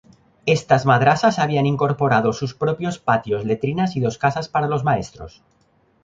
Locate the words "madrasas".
0.87-1.37